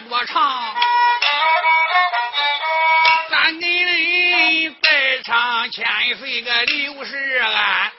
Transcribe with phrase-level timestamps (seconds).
[0.00, 0.74] 着唱。
[3.30, 5.84] 咱给人再唱千
[6.18, 7.92] 岁个刘世安，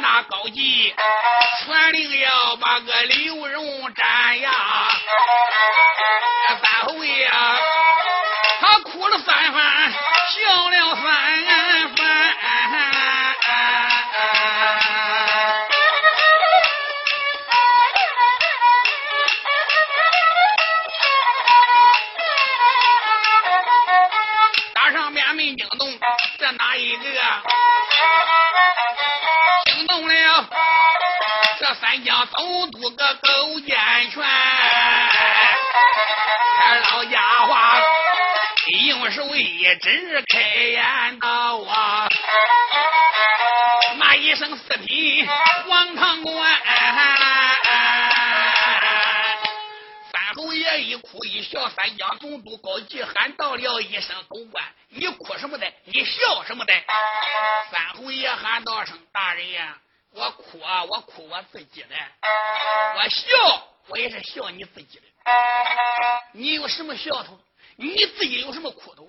[0.00, 0.94] 那高级
[1.64, 4.50] 传令要把个刘荣斩呀！
[6.48, 7.30] 三侯爷
[8.60, 10.87] 他哭了三番，笑了
[39.88, 42.06] 真是开眼道啊，
[43.96, 45.26] 骂一声四品
[45.66, 46.60] 黄堂官。
[50.12, 55.66] 三侯爷一哭一笑，三江总督高吉喊道了一声：“狗官，你哭什么的？
[55.84, 56.74] 你笑什么的？”
[57.72, 59.78] 三侯爷喊道声：“大人呀，
[60.12, 61.96] 我哭啊，我哭我自己的；
[62.94, 63.26] 我笑，
[63.86, 65.04] 我也是笑你自己的。
[66.32, 67.40] 你有什么笑头？
[67.80, 69.08] 你自己有什么苦头？”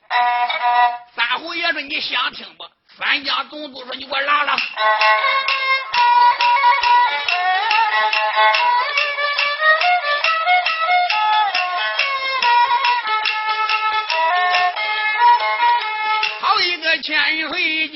[1.16, 2.64] 三虎爷说：“你想听不？”
[2.98, 4.56] 三家总督说：“你给我拉拉。
[16.42, 17.88] ”好一个千岁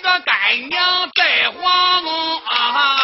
[0.00, 3.00] 个干娘在皇宫啊，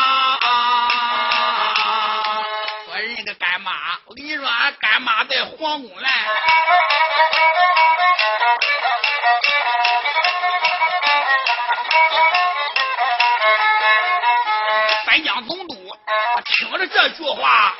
[2.88, 3.70] 我认个干妈，
[4.06, 6.10] 我跟你说，俺干妈在皇宫来。
[15.04, 15.74] 三江总督
[16.46, 17.74] 听了这句话，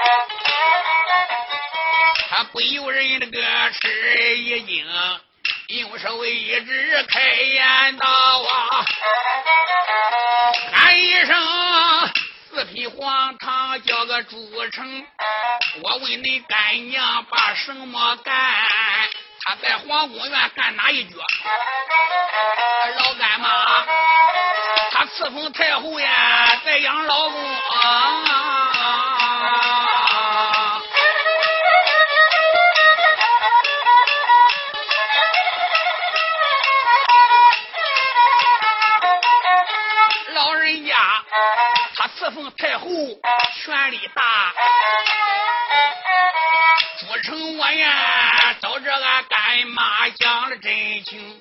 [2.28, 3.40] 他不由人那个
[3.72, 4.60] 吃一，
[6.56, 8.84] 是为之开言道啊，
[10.72, 11.36] 喊一声
[12.50, 15.06] 四匹黄堂叫个朱成，
[15.82, 18.34] 我问你干娘把什么干？
[19.44, 21.18] 他在皇宫院干哪一角？
[22.96, 23.48] 老干妈，
[24.92, 28.65] 他侍奉太后呀，在养老公啊。
[42.30, 42.86] 奉太后，
[43.62, 44.52] 权力大。
[46.98, 51.40] 朱成我呀，找这个干妈讲了真情。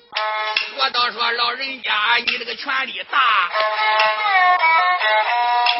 [0.78, 3.50] 我倒说老人家，你这个权力大，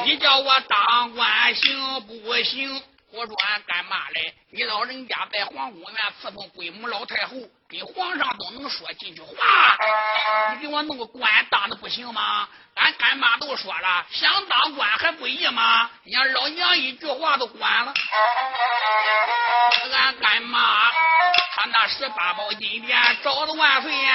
[0.04, 2.82] 你叫我当官行不行？
[3.26, 7.34] 说俺干妈嘞，你老人家在皇宫院伺候贵母老太后，
[7.68, 9.34] 跟皇上都能说几句话，
[10.52, 12.48] 你给我弄个官当的不行吗？
[12.74, 15.90] 俺干妈都说了，想当官还不易吗？
[16.04, 17.94] 人家老娘一句话都管了。
[19.92, 20.90] 俺干妈，
[21.56, 24.12] 他那十八宝金殿找了万岁呀，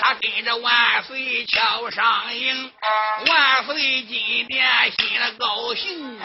[0.00, 2.72] 他跟着万岁敲上营，
[3.26, 6.20] 万岁金殿心里高兴，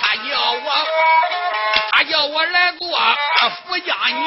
[0.00, 0.86] 他叫我，
[1.92, 2.88] 他叫我来做
[3.66, 4.22] 福家宁。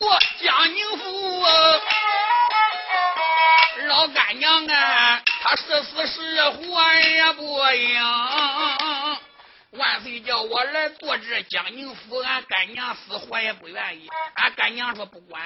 [0.00, 1.44] 过江宁府，
[3.86, 8.02] 老干娘啊，她是死是活也不应。
[9.72, 14.08] 万岁叫我来做这江宁府，俺干娘死活也不愿意。
[14.36, 15.42] 俺干娘说不管，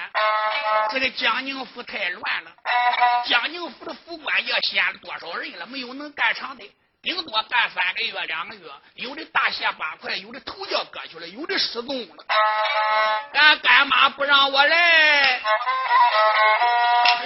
[0.89, 2.51] 这个江宁府太乱了，
[3.27, 6.63] 江宁府的府官要限了多少人了，没有能干长的。
[7.05, 12.25] 顶多干三个月、两个月，有的大卸八块，有的头脚割去了，有的失踪了。
[13.33, 15.39] 俺干妈不让我来，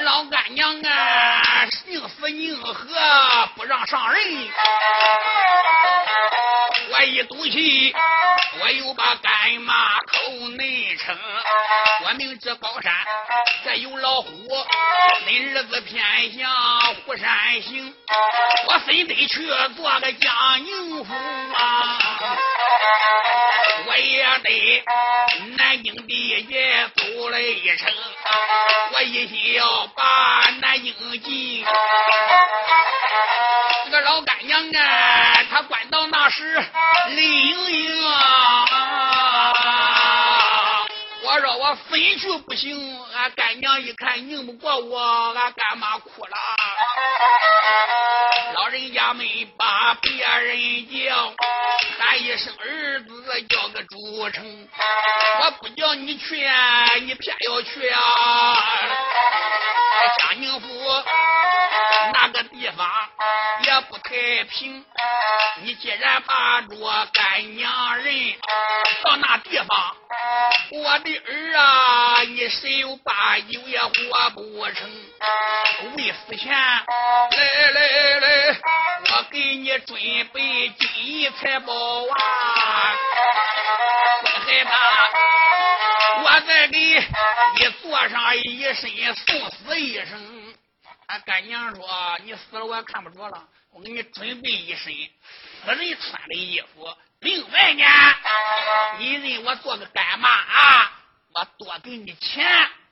[0.02, 2.74] 老干娘啊，宁死宁活，
[3.56, 4.22] 不让上人。
[6.92, 7.94] 我一赌气，
[8.62, 11.18] 我又把干马口内称。
[12.06, 12.94] 我明知高山
[13.66, 14.30] 这有老虎，
[15.28, 16.50] 恁儿子偏向
[17.06, 17.94] 虎山行，
[18.68, 21.14] 我非得去做个江宁府
[21.56, 22.00] 啊！
[23.86, 24.84] 我也得
[25.58, 27.92] 南京地界走了一程，
[28.94, 31.66] 我一心要把南京进。
[33.90, 36.64] 这个老干娘啊，她关到那时
[37.08, 38.66] 泪盈盈啊！
[41.24, 46.38] 我说我非去不行，俺干娘一看拧不过我，俺干妈哭了。
[48.54, 51.34] 老人家没把别人叫，
[51.98, 54.68] 喊一声儿子叫个朱成，
[55.42, 56.48] 我不叫你去，
[57.02, 58.00] 你偏要去啊！
[60.20, 60.68] 江宁府
[62.14, 62.88] 那个地方
[63.64, 64.84] 也不太平，
[65.62, 68.34] 你既然把着干娘人
[69.04, 69.96] 到那地方，
[70.72, 74.90] 我的儿啊，你十有八九也活不成。
[75.96, 78.58] 为死前，来来来，
[79.12, 79.98] 我给你准
[80.34, 82.96] 备金银财宝啊！
[84.46, 84.72] 别害怕，
[86.22, 90.39] 我再给你做上一身送死一身。
[91.10, 91.88] 俺干娘说
[92.24, 93.48] ：“你死了，我也看不着了。
[93.72, 96.88] 我给你准备一身死人穿的衣服。
[97.22, 97.84] 另外呢，
[99.00, 100.92] 你认我做个干妈啊？
[101.34, 102.48] 我多给你钱。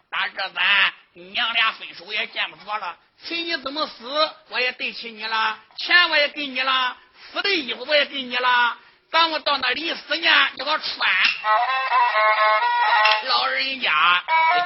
[0.09, 2.97] 打这咱娘俩分手也见不着了。
[3.19, 5.59] 随你怎么死，我也对起你了。
[5.77, 6.97] 钱我也给你了，
[7.31, 8.79] 死的衣服我也给你了。
[9.11, 10.89] 咱们到那里死呢，你给我穿。
[13.23, 13.91] 老人家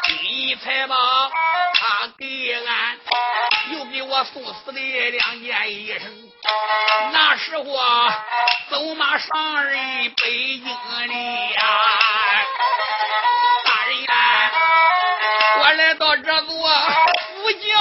[0.03, 0.15] 金
[0.49, 0.95] 银财宝，
[1.73, 2.97] 他给俺。”
[3.71, 6.01] 又给我送死的两件衣裳，
[7.13, 7.63] 那时候
[8.69, 10.65] 走马上任北京
[11.07, 11.61] 里呀，
[13.63, 14.51] 大人啊，
[15.59, 17.79] 我来到这座福江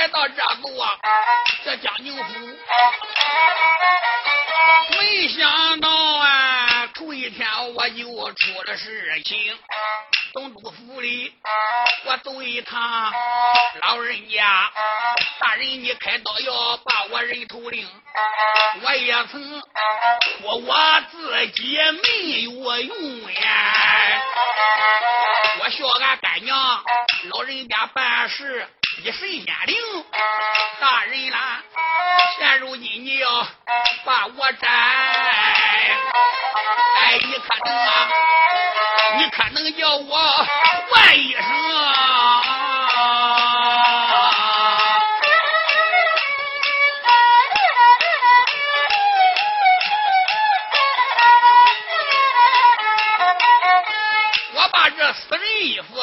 [0.00, 0.98] 来到这座
[1.62, 2.58] 这江宁府，
[4.98, 9.58] 没想到啊，头一天我就出了事情。
[10.32, 11.34] 东都府里，
[12.06, 13.12] 我走一趟，
[13.82, 14.70] 老人家
[15.38, 17.86] 大人，你开刀要把我人头领，
[18.80, 19.60] 我也曾
[20.40, 24.22] 说我自己没有用呀。
[25.60, 26.82] 我笑俺干娘，
[27.24, 28.66] 老人家办事。
[29.02, 29.30] 一神仙
[29.66, 30.04] 灵，
[30.78, 31.62] 大人啦！
[32.38, 33.48] 现如今你要
[34.04, 34.70] 把我斩，
[36.98, 38.08] 哎，你可能啊？
[39.16, 40.18] 你可能叫我
[40.90, 41.40] 换一声？
[54.52, 55.98] 我把这死人衣服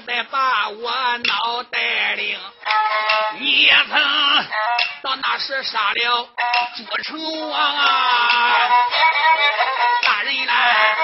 [0.00, 2.38] 再把我脑袋领，
[3.38, 3.96] 你也曾
[5.02, 6.28] 到那时杀了
[6.76, 8.68] 朱成王啊！
[10.04, 10.96] 大人来，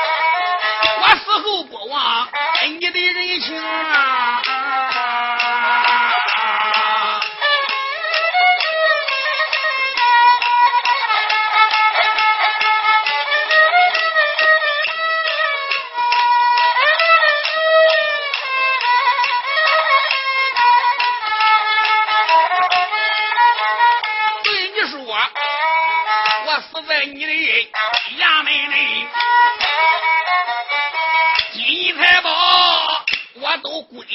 [1.01, 2.29] 我死后不忘
[2.67, 4.43] 你的人情啊！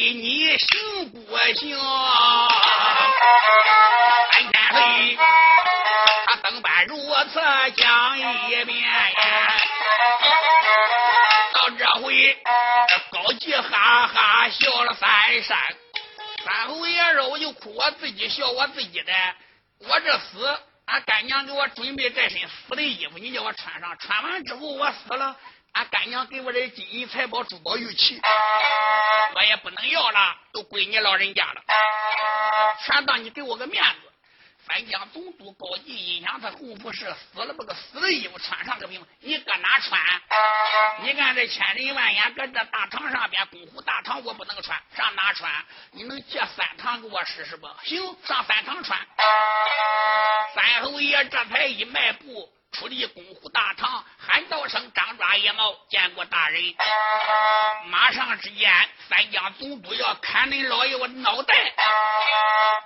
[0.05, 1.75] 给你行不行，
[4.31, 5.17] 三千岁，
[6.27, 6.95] 他登班如
[7.33, 7.41] 此
[7.75, 8.21] 讲一
[8.65, 8.85] 遍，
[11.55, 12.37] 到这回
[13.11, 15.57] 高级哈哈笑了三山，
[16.45, 19.11] 三侯爷说我就哭我自己，笑我自己的，
[19.79, 25.35] 我这死，俺干娘给我准备这身死的衣服，你叫我穿上，穿完之后我死了。
[25.75, 28.17] 俺干娘给我这金银财宝、珠宝玉器，
[29.35, 31.61] 我也不能要了，都归你老人家了。
[32.85, 34.13] 全当你给我个面子，
[34.65, 39.99] 三江总督高进阴阳，他功夫是死了，把个死的衣服穿上个兵，你搁哪穿？
[41.03, 45.51] 你看这千人万眼搁这大堂上边，公虎大堂我不能穿，上哪穿？
[45.91, 47.67] 你能借三堂给我试试不？
[47.83, 48.97] 行，上三堂穿。
[50.53, 52.49] 三侯爷这才一迈步。
[52.75, 56.61] 出力功护大唐，喊道声：“张抓野猫，见过大人。”
[57.87, 58.69] 马上之间，
[59.07, 61.55] 三江总督要砍恁老爷我脑袋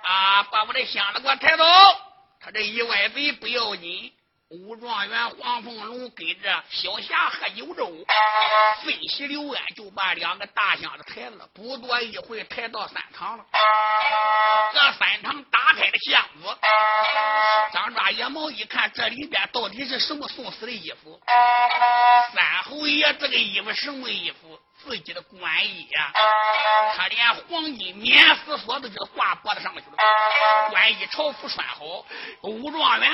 [0.04, 0.44] 啊！
[0.44, 1.64] 把我的箱子给我抬走。
[2.40, 4.12] 他这一歪嘴不要紧。
[4.50, 8.04] 武状元黄凤龙跟着小霞喝酒肉，
[8.82, 13.44] 飞喜刘安就把两个大箱子抬了，不多一会抬到三堂了。
[14.72, 16.58] 这三堂打开了箱子，
[17.72, 21.22] 张抓野猫一看，这里边到底是什么送死的衣服？
[22.34, 24.58] 三侯爷这个衣服什么衣服？
[24.84, 26.12] 自己的官衣呀，
[26.96, 29.96] 他连黄金免死锁都给挂脖子上去了。
[30.70, 32.04] 官衣朝服穿好，
[32.42, 33.10] 武状元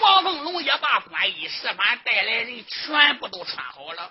[0.00, 4.10] 黄凤龙也把官衣示范带来人全部都穿好了。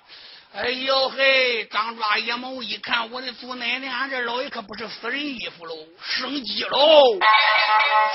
[0.53, 1.65] 哎呦嘿！
[1.65, 7.19] 张抓野猫一看，我的祖奶奶，俺这老爷可不是死人衣服喽，升级喽！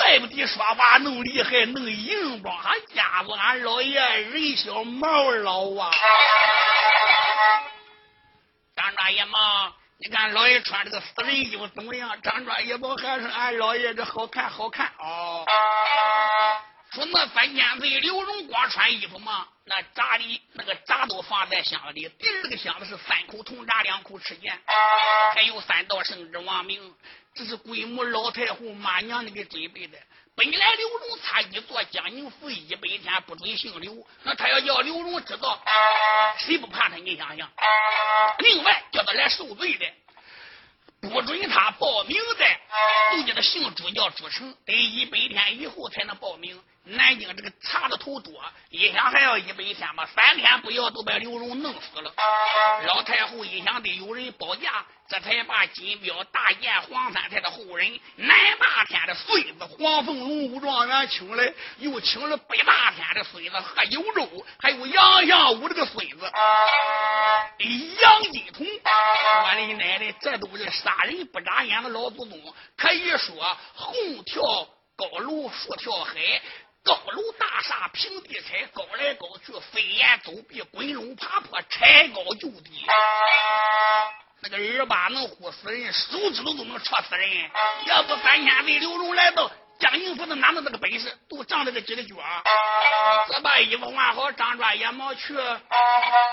[0.00, 5.90] 再不地说话弄厉害，弄硬邦，俺家伙，俺老爷人小毛老啊！
[10.02, 12.18] 你看老爷穿这个死人衣服怎么样？
[12.22, 15.44] 张抓野猫还是俺老爷这好看好看哦。
[16.92, 19.46] 说那三千岁刘荣光穿衣服吗？
[19.66, 24.58] 那炸的那个炸都放在箱子里，第二个箱子是三口铜闸，两口赤剑，
[25.34, 26.94] 还有三道圣旨王名，
[27.34, 29.98] 这是鬼母老太后妈娘的给准备的。
[30.40, 35.62] 本来刘荣他一做江宁府一百天不准姓刘，那他要叫刘荣知道，
[36.38, 36.96] 谁不怕他？
[36.96, 37.46] 你想想。
[38.38, 39.84] 另外叫他来受罪的，
[41.02, 42.46] 不准他报名的，
[43.18, 46.58] 都叫他姓朱叫朱成，得一百天以后才能报名。
[46.84, 48.32] 南京这个查的头多，
[48.70, 52.12] 一想还要一百天吧，三天不要都把刘荣弄死了。
[52.86, 66.32] 老太后一想得有人保驾，这才把金彪大剑黄三太的后人南霸天的孙子黄凤龙武状元请来，又请了北霸天的孙子贺九州，还有杨相武这个孙子
[67.58, 68.66] 杨金童。
[68.66, 74.42] 我的奶奶，这都是杀人不眨眼的老祖宗，可以说红跳
[74.96, 76.14] 高楼，竖跳海。
[76.82, 82.86] 高楼大厦平地拆，高来高去，飞檐走壁，滚龙爬坡，拆高就低。
[84.40, 87.50] 那个二八能唬死人，手指头都能戳死人。
[87.86, 91.14] 要不三千岁刘荣来到江宁府，他哪能这个本事？
[91.28, 92.16] 都仗着个几个脚。
[93.28, 95.34] 这把衣服换好，张抓野猫去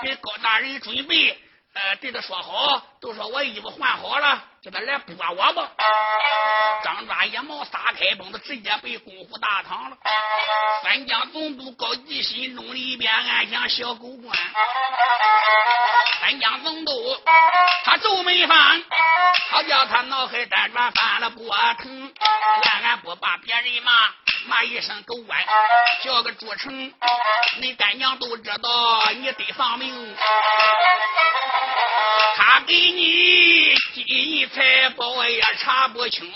[0.02, 1.38] 给高大人准备。
[1.74, 5.70] 呃，对他说好，都说我衣服换好了，叫他来拨我吧。
[6.84, 9.96] 张抓野猫撒开蹦子，直接被公府大堂了。
[10.82, 14.36] 三江总督高吉心中里边暗想：小狗官。
[16.20, 16.92] 三江总督
[17.84, 18.82] 他皱眉翻，
[19.50, 21.48] 他叫他脑海辗转翻了波
[21.78, 22.12] 疼。
[22.62, 23.92] 俺俺不把别人骂，
[24.48, 25.38] 骂一声狗官，
[26.02, 26.92] 叫个朱成，
[27.60, 30.16] 你干娘都知道你得丧命。
[32.36, 36.32] 他给你金银财宝也查不清，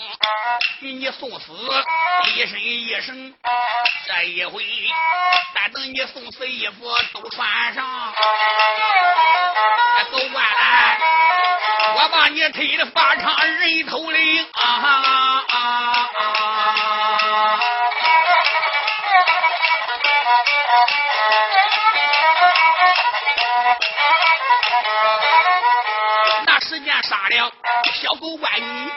[0.79, 1.51] 给你送死
[2.35, 3.33] 一身一身。
[4.05, 4.63] 这一回，
[5.55, 8.13] 但等你送死衣服都穿上，
[10.11, 10.97] 走惯了，
[11.95, 15.43] 我把你推的法场人头领啊！
[16.75, 17.02] 时间
[27.09, 27.51] 杀了
[28.01, 28.91] 小狗官女，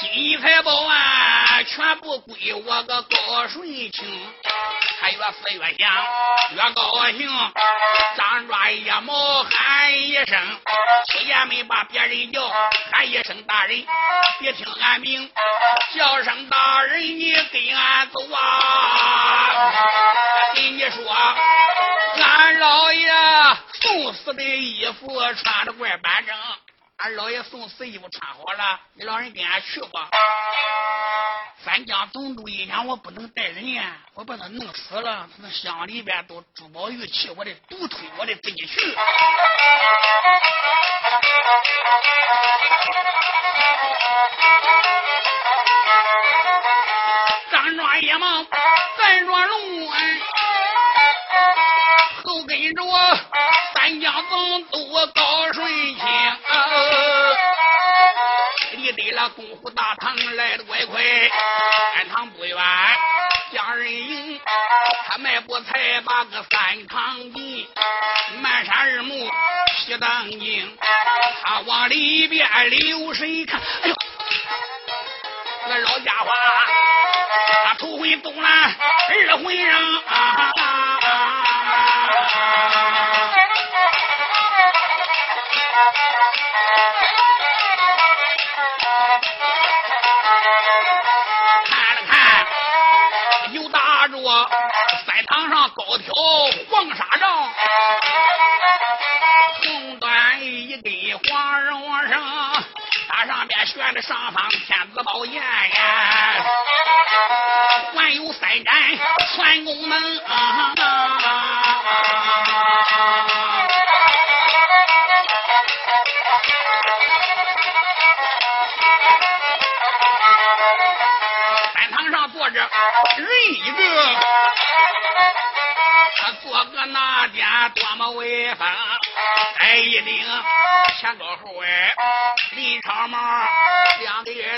[0.00, 4.34] 金银财宝啊，全部归我个高顺清。
[5.00, 5.90] 他越死越想，
[6.56, 7.28] 越高兴。
[8.16, 10.60] 张抓野猫喊一声，
[11.06, 12.48] 七爷没把别人叫，
[12.92, 13.86] 喊一声大人，
[14.40, 15.30] 别听俺名，
[15.94, 19.72] 叫声大人，你跟俺走啊！
[20.54, 21.14] 跟你说，
[22.16, 23.08] 俺老爷。
[23.80, 26.36] 送死的衣服穿的怪板正，
[26.96, 30.10] 俺老爷送死衣服穿好了，你老人跟俺去吧。
[31.64, 38.96] 三江总督一想，我不能带人呀，我把他弄死了，他那乡里边都珠宝玉器，我得独吞，我得自己去。
[47.50, 48.44] 张庄野猫，
[48.98, 49.88] 咱庄龙
[59.30, 61.02] 东湖，大堂来的怪快，
[61.94, 62.56] 三堂不远，
[63.52, 64.40] 将人迎。
[65.08, 67.68] 他迈步才把个三堂进，
[68.40, 69.30] 漫山二目
[69.78, 70.78] 西当镜，
[71.42, 73.94] 他往里边留神看，哎呦，
[75.68, 76.30] 那老家伙，
[77.64, 79.94] 他头回动了，二回让。
[80.06, 80.52] 啊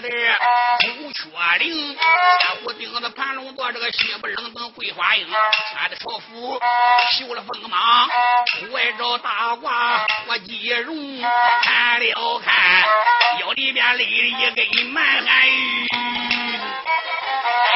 [0.00, 0.08] 的
[0.80, 1.28] 朱雀
[1.58, 1.96] 翎，
[2.40, 5.26] 前虎顶子盘龙坐这个西不冷登桂花缨，
[5.72, 6.60] 穿的朝服
[7.12, 8.08] 绣了锋芒，
[8.72, 11.20] 外罩大褂我肌绒，
[11.62, 12.54] 看了看
[13.40, 15.88] 腰里边勒一根满汉玉。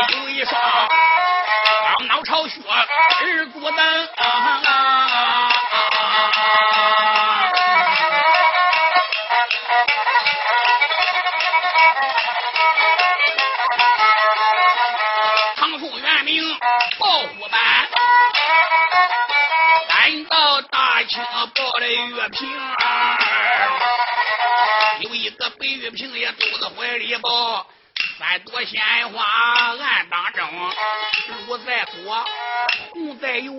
[0.09, 4.09] 有一双钢脑朝靴，二足蹬。
[21.85, 22.49] 的月平
[25.01, 27.67] 有一个白玉瓶也肚子怀里抱。
[28.19, 30.73] 三朵鲜花暗当中，
[31.49, 32.25] 绿在左，
[32.93, 33.53] 红在右，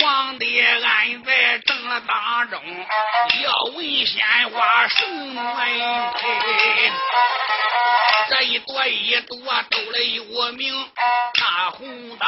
[0.00, 2.86] 黄的暗在正当中。
[3.42, 5.04] 要问鲜花什
[5.56, 6.92] 哎，
[8.30, 9.36] 这一朵一朵
[9.70, 10.88] 都来有名，
[11.34, 12.26] 大红的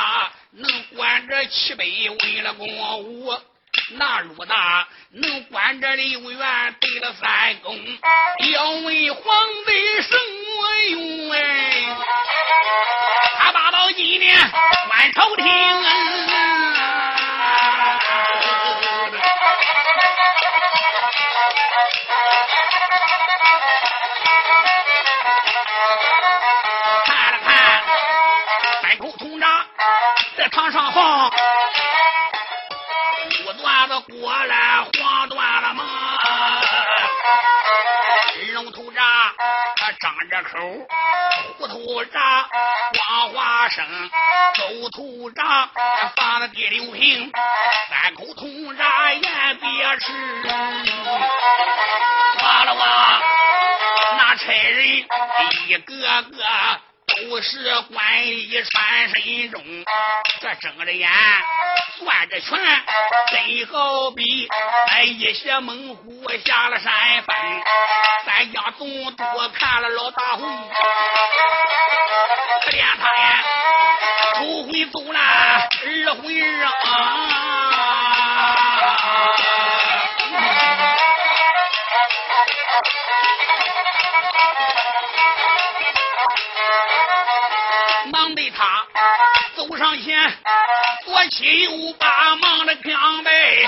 [0.52, 2.68] 能管这七百为了公
[3.02, 3.34] 务。
[3.90, 7.78] 那鲁大能管这六院对了三公，
[8.52, 9.24] 要问皇
[9.64, 11.96] 帝什么用哎？
[13.38, 14.36] 他把到今年
[14.90, 15.46] 满朝廷。
[33.86, 35.84] 端子过来，黄断了吗？
[38.52, 39.02] 龙头闸
[39.76, 40.58] 他张着口，
[41.58, 42.48] 虎头闸
[42.92, 43.86] 光花生，
[44.56, 45.70] 狗头闸
[46.16, 47.30] 放了第六瓶，
[47.90, 50.12] 三口铜闸言别吃。
[52.42, 53.20] 哇了哇，
[54.18, 55.06] 那差人
[55.68, 56.44] 一个个。
[57.16, 59.62] 都是官衣穿身中，
[60.40, 61.10] 这睁着眼，
[62.00, 62.58] 攥着拳，
[63.30, 64.46] 真好比
[64.90, 67.34] 哎一些猛虎下了山峰。
[68.26, 70.68] 三家总多看了老大红，
[72.64, 73.42] 可怜他呀，
[74.34, 76.70] 头回走了，二回让。
[84.58, 84.75] 忙
[89.68, 90.32] 走上前，
[91.04, 93.64] 左七右八忙的扛呗，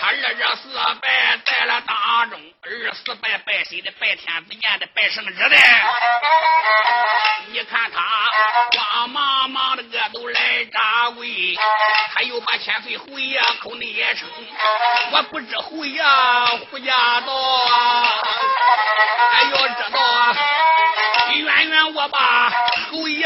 [0.00, 3.92] 他二这四拜在了当中，二四拜拜谁的？
[4.00, 5.56] 拜天子年的，拜圣旨的。
[7.48, 8.00] 你看他
[8.78, 11.54] 慌忙忙的个都来扎跪，
[12.14, 14.26] 他又把千岁侯爷口内也称，
[15.12, 16.02] 我不知侯爷
[16.70, 18.08] 胡家道啊，
[19.32, 20.34] 哎要知道啊。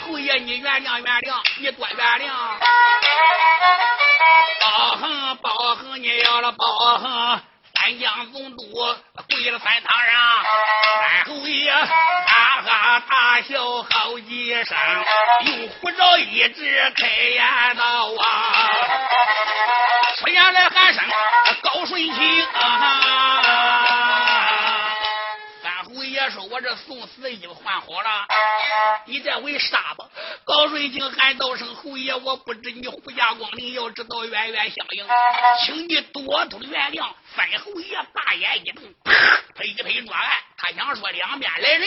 [0.07, 2.33] 侯爷你原谅原谅，你多原谅。
[4.61, 4.67] 包
[4.97, 6.65] 恒包恒你要了包
[6.99, 7.41] 恒。
[7.75, 8.63] 三江总督
[9.49, 10.13] 跪了饭堂上，
[11.01, 14.77] 三侯爷哈哈大笑好几声，
[15.41, 18.69] 又呼着一直开言道啊，
[20.19, 21.03] 出言来喊声
[21.63, 22.47] 高顺清。
[25.63, 28.27] 三侯爷说：“我这送死衣服换好了，
[29.07, 30.05] 你这为啥吧？
[30.49, 35.07] 高顺清喊道声侯爷，我不知你胡家光临，要知道冤冤相迎，
[35.61, 37.07] 请你多多原谅。
[37.37, 39.13] 范侯爷大眼一瞪，啪，
[39.55, 41.83] 他一拍桌案，他想说两边来人，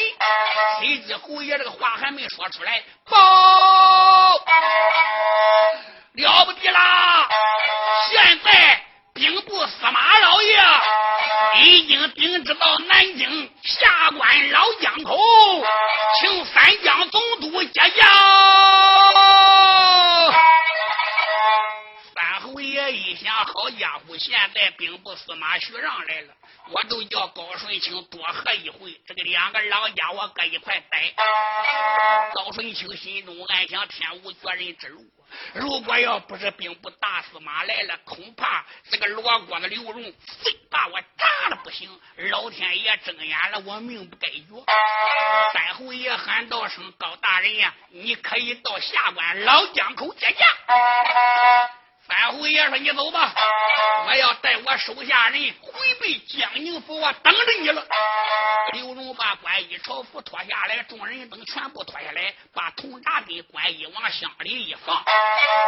[0.79, 3.17] 谁知侯爷这个话还没说出来，报
[6.13, 7.27] 了不得啦！
[8.11, 10.57] 现在兵部司马老爷
[11.63, 15.17] 已经定制到南京下关老江口，
[16.19, 19.40] 请三江总督接驾。
[22.41, 26.33] 侯爷一想，好家伙，现在兵部司马徐让来了。
[26.69, 31.13] 我都叫高顺清多喝一回，这个两个老家伙搁一块待。
[32.33, 35.05] 高顺清心中暗想：天无绝人之路，
[35.53, 41.89] 如果要不是兵部大司马来了，恐怕这个罗锅的刘荣非把我炸了不行。
[42.17, 44.45] 老天爷睁眼了，我命不该绝。
[45.53, 50.45] 三侯爷喊道声：“高大人呀，你可以到下关老江口接驾。”
[52.11, 53.33] 三侯爷说：“你走吧，
[54.05, 55.71] 我要带我手下人回
[56.01, 57.87] 奔江宁府，我等着你了。”
[58.73, 65.01] 刘荣把官衣朝服脱下来，众人等全部脱下来，把铜闸跟官衣往箱里一放，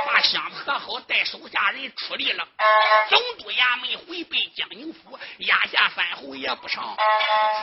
[0.05, 2.45] 把箱子合好，带手下人出力了。
[3.07, 6.83] 总督衙门回奔江宁府，压下三侯爷不成。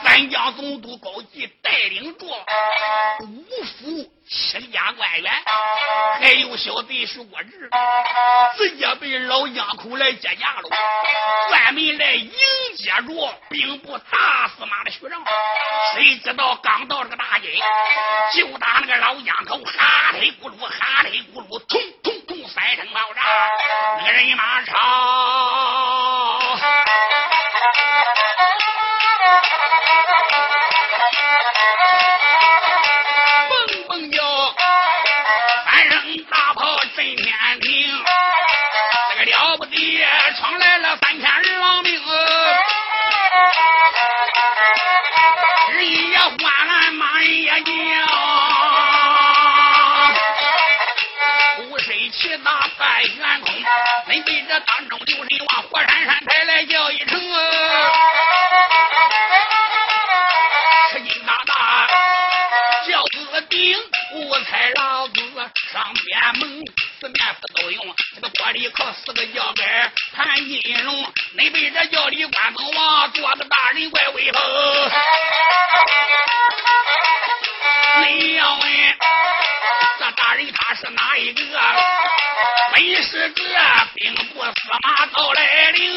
[0.03, 5.29] 三江总督高吉带领着五府七家官员，
[6.21, 7.69] 还有小弟徐国志。
[8.57, 10.69] 直接被老江口来接驾了，
[11.49, 12.31] 专门来迎
[12.77, 15.21] 接着兵部大司马的徐让。
[15.93, 17.59] 谁知道刚到这个大街，
[18.33, 23.21] 就打那个老江口，哈雷咕噜，哈雷咕噜，通通通，三声爆炸，
[23.99, 24.77] 那个人马超，
[55.87, 57.37] 山山台来叫一声啊，
[60.91, 61.87] 吃惊大大
[62.87, 63.77] 叫子顶，
[64.13, 65.21] 五彩老子
[65.71, 66.65] 上边门，
[66.99, 67.95] 四面四都用。
[68.15, 74.41] 这个玻璃靠四个轿杆盘金龙，恁被这轿里关东王做个大人怪威风。
[78.01, 78.97] 恁要问
[79.99, 81.80] 这大人他是哪一个？
[82.83, 83.43] 你是这
[83.93, 85.91] 兵部司马到来领。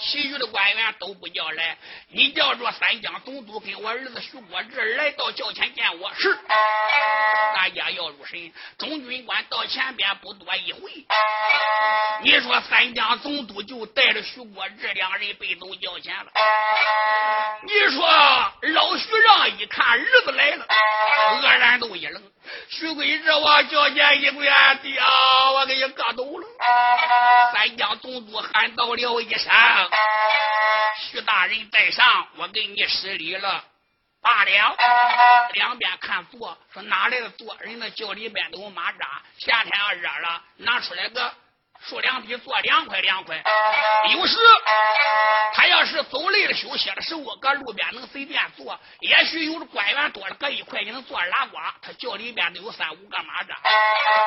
[0.00, 1.76] 其余的官员都不叫来，
[2.08, 6.38] 你叫着三江总督跟我儿子徐国志来到轿前见我，是。
[7.54, 10.80] 大家要入神，中军官到前边不多一回，
[12.22, 16.30] 你说三江总督就带着徐国志两人被走轿前了。
[17.64, 18.08] 你说
[18.72, 20.66] 老徐让一看儿子来了，
[21.42, 22.22] 愕然都一愣。
[22.68, 24.46] 徐贵志往轿前一跪，
[24.82, 25.00] 爹，
[25.54, 26.46] 我给你磕头了。
[27.52, 29.52] 三江总督喊到了一声
[31.00, 33.64] ：“徐大人在上，我给你施礼了。”
[34.20, 34.76] 罢了，
[35.52, 37.56] 两边看座，说哪来的座？
[37.60, 41.32] 人家轿里边都有马扎，夏天要热了，拿出来个。
[41.80, 43.42] 数两笔坐凉快凉快，
[44.10, 44.36] 有时
[45.54, 48.78] 他要是走累了休息的时候，搁路边能随便坐。
[49.00, 51.56] 也许有的官员多了，搁一块你能坐拉呱。
[51.80, 53.56] 他轿里边都有三五个马扎，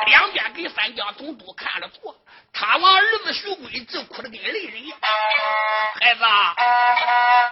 [0.07, 2.15] 两边给三江总督看了坐。
[2.53, 4.97] 他往儿子徐贵正哭的跟泪人一样。
[5.99, 6.23] 孩子，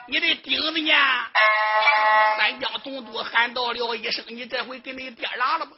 [0.07, 0.93] 你的钉子呢？
[2.37, 5.71] 三江总督喊到了一声：“你这回给你爹拉了吧？”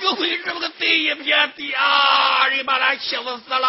[0.00, 1.76] 徐贵这么个贼一撇，爹，
[2.50, 3.68] 人把他气死死了。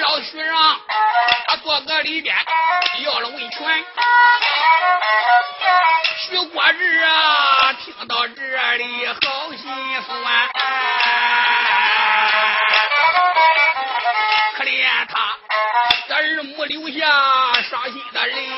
[0.00, 0.76] 老徐让
[1.46, 2.34] 他坐个里边
[3.04, 3.84] 要了温泉。
[6.18, 10.50] 徐国志啊，听到这里好心酸，
[17.82, 18.51] 伤心的泪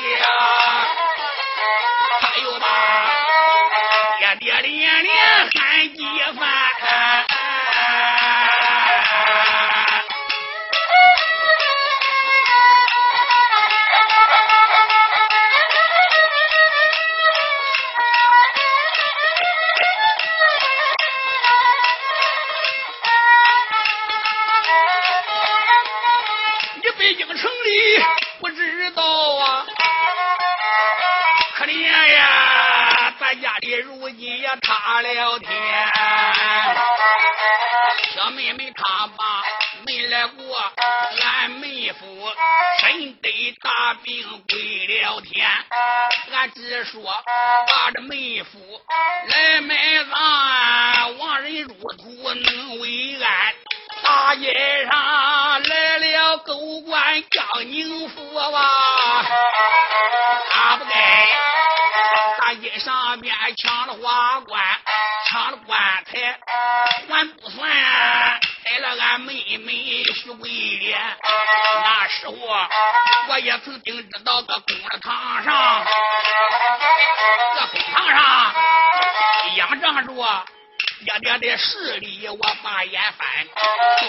[81.37, 83.27] 的势力，我把眼翻，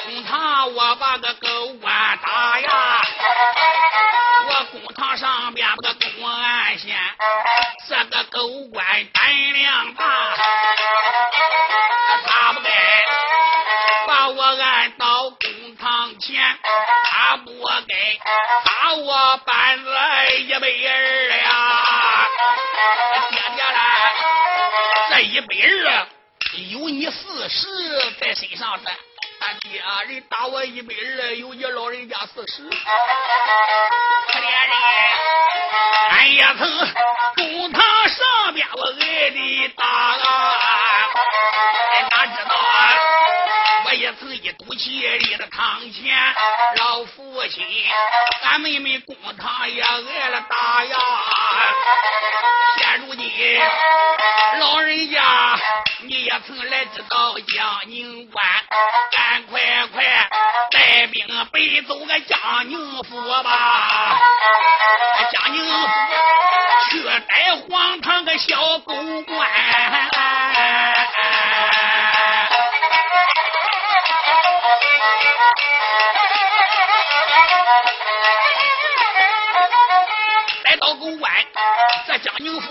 [0.05, 3.03] 公堂我把个狗官打呀，
[4.49, 6.97] 我公堂上边个公安县，
[7.89, 10.05] 这个狗官胆量大，
[12.27, 12.71] 他不该
[14.07, 16.59] 把我按到公堂前，
[17.11, 17.51] 他不
[17.89, 18.19] 该
[18.65, 19.91] 打我板子
[20.43, 22.27] 一百二呀，
[23.31, 23.79] 爹爹来，
[25.11, 25.47] 这一百
[25.91, 26.16] 二。
[26.57, 27.67] 有你四十
[28.19, 28.91] 在身上的，
[29.41, 32.71] 俺爹人打我一百二，有你老人家四十，可
[34.39, 34.75] 怜人，
[36.11, 36.95] 俺也曾
[37.37, 40.19] 公堂上边我挨的打啊，
[42.11, 42.95] 哪知道啊
[43.85, 46.17] 我也曾一赌气立在堂前，
[46.79, 47.67] 老父亲，
[48.45, 50.97] 俺妹妹公堂也挨了打呀，
[52.79, 53.31] 现如今
[54.59, 55.21] 老人家。
[56.03, 58.45] 你也曾来知道江宁关，
[59.13, 60.29] 赶快快
[60.71, 64.21] 带兵北走个江宁府吧！
[65.33, 65.89] 江宁府
[66.91, 69.51] 去逮荒唐个小狗官，
[80.65, 81.33] 来到狗官，
[82.07, 82.69] 这江宁府。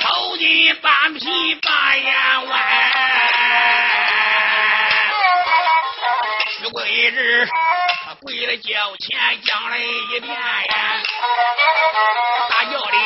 [0.00, 2.62] 抽筋半皮把眼弯，
[6.58, 7.48] 徐贵志
[8.04, 11.02] 他跪在轿前讲了一遍呀，
[12.50, 12.98] 大轿里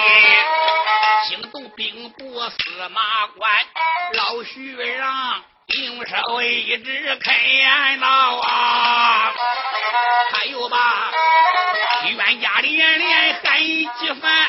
[1.29, 3.51] 惊动兵部司马官
[4.15, 5.45] 老徐让
[5.85, 9.33] 用手一指开言道啊，
[10.33, 11.13] 他又把
[12.31, 13.59] 冤家连连喊
[13.99, 14.49] 几番。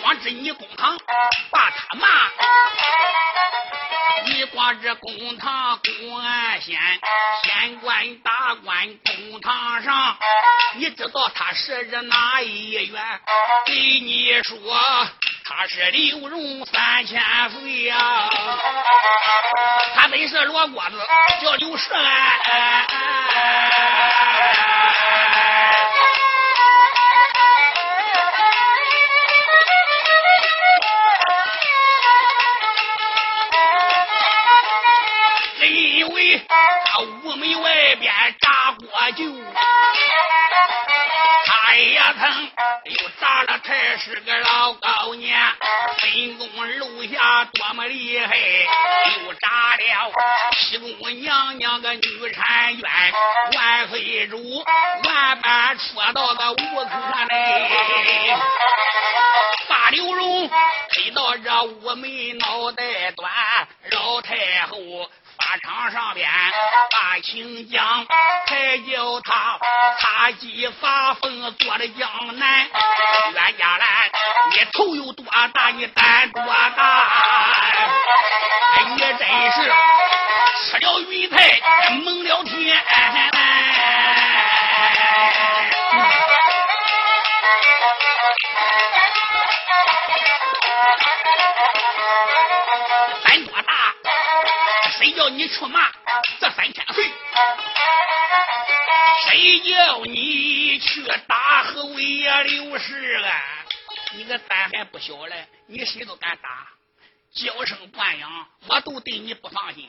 [0.00, 0.96] 光知你公堂
[1.50, 2.08] 把他骂，
[4.24, 6.78] 你光知公堂公安县
[7.42, 10.16] 县官大官公堂上，
[10.76, 13.20] 你知道他是哪一员？
[13.66, 14.56] 给你说，
[15.46, 18.30] 他是刘荣三千岁呀，
[19.94, 20.98] 他本是罗锅子，
[21.42, 21.94] 叫刘胜。
[35.66, 36.38] 因为
[36.86, 39.24] 他屋门外边炸锅酒。
[41.74, 42.50] 他也疼
[42.84, 45.36] 又炸了柴，是个老高年，
[45.98, 50.12] 分工楼下多么厉害，又炸了
[50.56, 53.12] 西宫娘娘个女婵娟，
[53.56, 54.64] 万岁主
[55.04, 56.90] 万般戳到个无可
[57.28, 58.38] 奈，
[59.68, 60.48] 把刘荣
[60.92, 63.28] 推到这屋门脑袋端，
[63.90, 64.78] 老太后。
[65.54, 66.28] 战场上边，
[66.90, 68.04] 把秦将
[68.48, 69.56] 才叫他
[70.00, 72.68] 擦鸡发疯，做了江南。
[73.32, 74.10] 冤家来，
[74.50, 77.04] 你头有多大，你胆多大？
[78.84, 79.18] 你真
[79.52, 79.72] 是
[80.64, 81.60] 吃了云彩，
[82.04, 82.76] 蒙了天。
[95.14, 95.92] 叫你出马，
[96.40, 97.04] 这三千岁；
[99.28, 103.42] 谁叫你去打何为刘氏啊？
[104.14, 106.68] 你个胆还不小嘞，你谁都敢打，
[107.32, 109.88] 娇生惯养，我都对你不放心。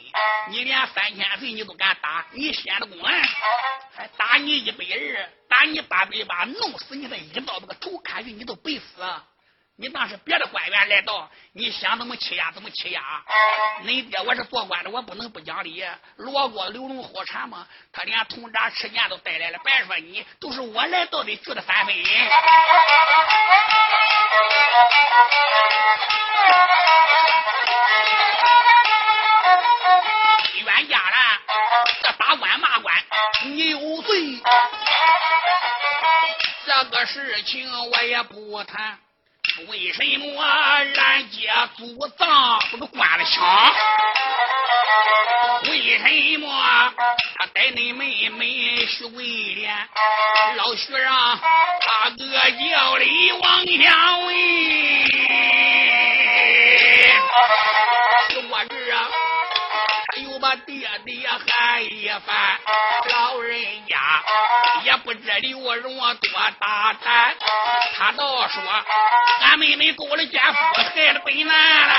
[0.49, 3.03] 你连三千岁你都敢打，你先得滚！
[3.95, 9.03] 还打你一百二，打你八百八，弄死你的一刀，那个头砍去，你都白死。
[9.77, 13.01] 你当是别的官员来到，你想怎么欺压怎么欺压。
[13.83, 15.85] 恁爹我是做官的，我不能不讲理。
[16.15, 17.67] 罗锅刘龙好产吗？
[17.91, 21.93] 他连铜闸吃剑都带来了，别说你，都是我来到的，聚的三分。
[21.93, 22.05] 冤
[30.87, 31.41] 家了，
[32.01, 32.95] 这打官骂官，
[33.43, 34.41] 你有罪。
[36.65, 38.97] 这个事情我也不谈。
[39.57, 40.93] 为什么俺
[41.29, 43.73] 家祖葬这个关了枪？
[45.69, 46.93] 为什么
[47.37, 49.73] 他带恁妹妹徐桂莲？
[50.57, 54.33] 老徐让他哥叫李王相为？
[58.49, 58.75] 我这
[60.07, 62.59] 他又把爹爹喊一番，
[63.09, 63.95] 老人家
[64.83, 67.35] 也不知刘荣多大胆，
[67.97, 68.61] 他倒说。
[69.41, 70.57] 俺妹妹勾了奸夫，
[70.93, 71.93] 害了本难了。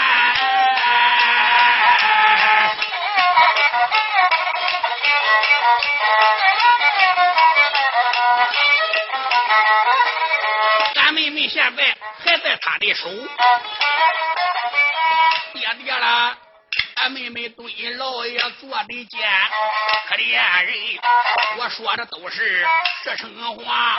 [10.97, 13.09] 俺妹妹现在还在他的手，
[15.55, 16.37] 爹爹了。
[17.09, 19.21] 妹妹对老爷做的奸，
[20.09, 20.75] 可怜人，
[21.59, 22.67] 我说的都是
[23.05, 23.99] 实诚话，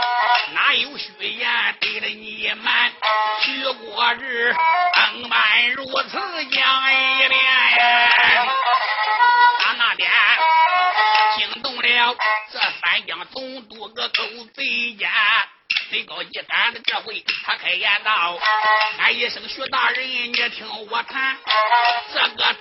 [0.53, 2.93] 哪有虚言对了你们？
[3.41, 4.53] 徐国日
[4.93, 7.39] 登班如此讲一遍，
[9.59, 10.09] 他那边
[11.37, 12.15] 惊动了
[12.51, 15.09] 这三江总督个狗贼奸，
[15.89, 18.37] 最高一杆的这回他开言道
[18.99, 21.37] ：“喊一声徐大人，你听我谈
[22.13, 22.55] 这个。”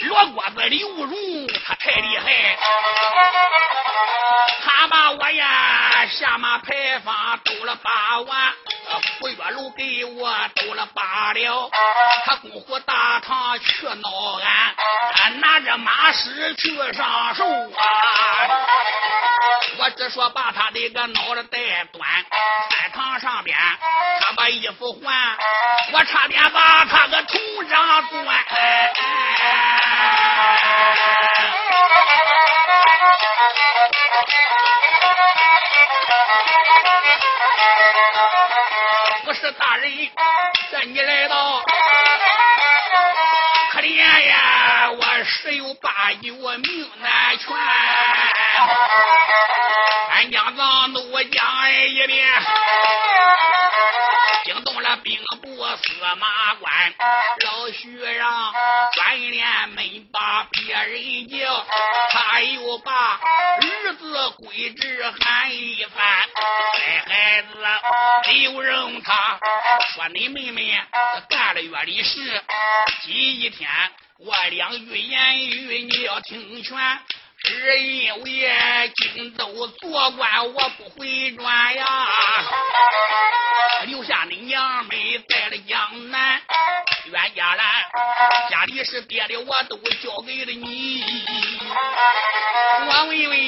[0.00, 1.14] 罗锅子刘荣，
[1.66, 2.56] 他太厉害，
[4.62, 8.52] 他把我呀下马牌坊兜了八万，
[9.18, 11.70] 府月楼给我兜了八了，
[12.24, 14.74] 他功夫大堂去闹俺，
[15.40, 17.86] 拿着马尸去上手啊！
[19.78, 21.42] 我只说把他的个脑袋
[21.92, 22.08] 端，
[22.70, 23.56] 三堂上边，
[24.20, 25.36] 他把衣服换，
[25.92, 28.46] 我差点把他个头上钻。
[39.24, 40.10] 不是大人，
[40.72, 41.62] 这你来到，
[43.72, 44.90] 可怜呀！
[44.90, 47.56] 我十有八九命难全，
[50.08, 52.26] 三江藏都讲一遍。
[54.96, 56.94] 兵部司马官，
[57.44, 58.52] 老徐让
[58.94, 61.66] 转脸没把别人叫，
[62.10, 66.28] 他又把儿子归置喊一番。
[66.76, 67.48] 该孩子
[68.32, 69.38] 刘荣他
[69.94, 70.80] 说你妹妹
[71.28, 72.42] 干了月里事，
[73.02, 73.68] 今一天
[74.18, 76.76] 我两句言语你要听全。
[77.42, 81.86] 只因为荆州做官，我不回转呀，
[83.86, 84.90] 留下你娘们
[85.28, 86.42] 在了江南。
[87.06, 87.64] 冤家来，
[88.50, 91.02] 家里是爹的，我都交给了你。
[92.86, 93.38] 我问问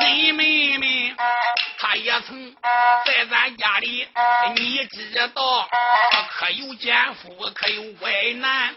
[0.00, 1.14] 你妹妹，
[1.82, 2.54] 他也曾
[3.06, 4.06] 在咱家里，
[4.54, 5.66] 你知道
[6.30, 8.74] 可有奸夫，可有歪男？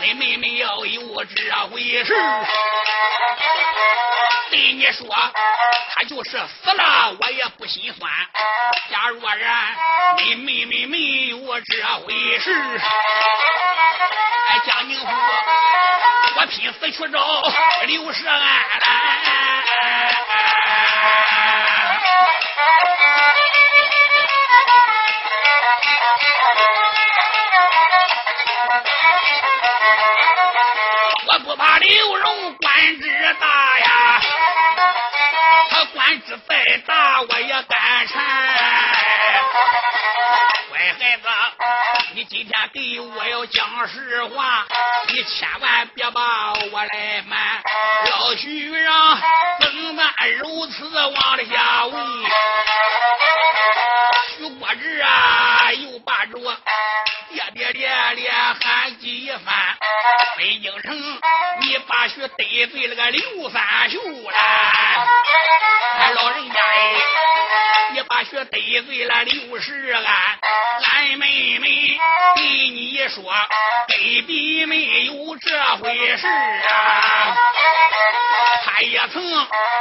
[0.00, 2.14] 你妹妹要有这回事，
[4.50, 5.06] 对你说，
[5.94, 8.10] 他就是死了，我也不心酸。
[8.90, 9.76] 假若然
[10.16, 12.80] 你妹妹没有这回事，
[14.48, 15.06] 哎，江宁府，
[16.36, 17.42] 我拼死去找
[17.86, 18.40] 刘世安。
[31.26, 33.46] 我不怕刘荣官职大
[33.78, 34.20] 呀，
[35.70, 38.18] 他官职再大我也敢缠。
[40.98, 41.22] 孩子，
[42.14, 44.66] 你今天对我要讲实话，
[45.08, 47.62] 你千万别把我来瞒。
[48.10, 49.20] 老徐啊
[49.60, 50.02] 怎么
[50.40, 52.06] 如此往下问？
[54.36, 56.36] 徐国志啊，又把着
[57.30, 59.77] 爹爹连连喊几番。
[60.36, 60.96] 北京城，
[61.60, 64.38] 你把许得罪了个刘三秀了，
[65.98, 66.94] 俺老人家哎，
[67.92, 70.38] 你把许得罪了刘世安，
[70.84, 71.98] 俺妹妹
[72.36, 73.22] 对你说，
[73.88, 77.36] 卑鄙没有这回事啊。
[78.64, 79.20] 他也曾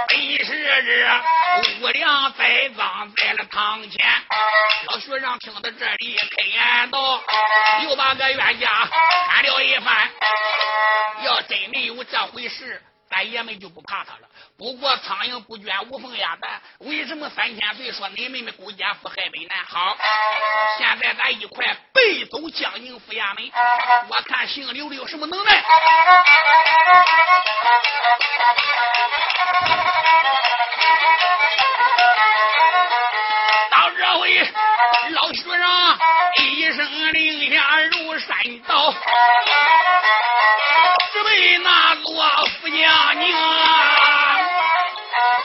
[0.07, 4.05] 本是这无良栽赃在了堂前。
[4.87, 7.21] 老学长听到这里开言道，
[7.83, 8.69] 又把个冤家
[9.29, 10.06] 喊了一番。
[11.23, 14.27] 要真没有这回事，咱爷们就不怕他了。
[14.57, 19.65] 不过苍蝇不卷无缝鸭蛋，为什么三千岁说你妹妹孤家富害本难？
[19.65, 19.97] 好，
[20.77, 23.51] 现在咱一块背走江宁府衙门，
[24.09, 25.63] 我看姓刘的有什么能耐。
[34.17, 34.39] 所以，
[35.11, 35.99] 老学长
[36.39, 38.35] 一声令下如山
[38.67, 38.91] 倒。
[41.13, 43.29] 只为那罗福娘娘，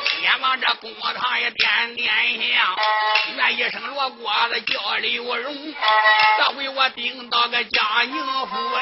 [0.08, 2.10] 先往这公堂也点点
[2.54, 2.74] 香，
[3.36, 5.74] 愿一声锣锅子叫刘荣，
[6.38, 8.80] 这回我顶到个江宁府哎，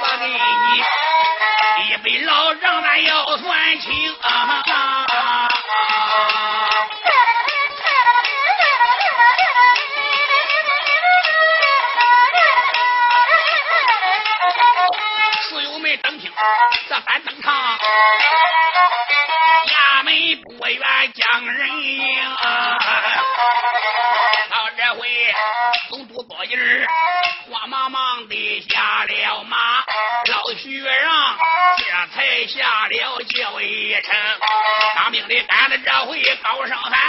[0.00, 4.16] 我给你一杯老账，咱要算清。
[4.22, 4.62] 啊
[17.06, 17.78] 三登场，
[19.66, 22.34] 衙门不远将人迎。
[24.50, 25.34] 到这回，
[25.88, 26.86] 总督包金儿
[27.50, 29.84] 慌忙忙的下了马，
[30.26, 31.38] 老徐让
[31.78, 31.84] 这
[32.14, 34.14] 才下了轿一程。
[34.96, 37.00] 当兵的赶了这回高声喊，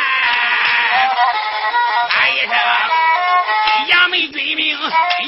[2.10, 2.50] 喊一声
[3.88, 4.80] 衙门军兵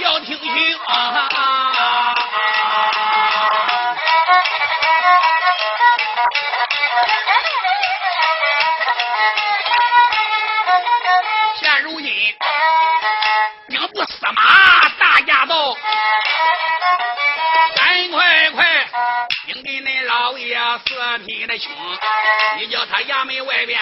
[0.01, 0.77] 要听清。
[0.85, 1.29] 啊
[14.23, 15.73] 司马大驾到，
[17.75, 18.87] 赶快快，
[19.47, 20.57] 应给恁老爷
[20.87, 21.69] 四品的清，
[22.57, 23.77] 你叫他衙门外边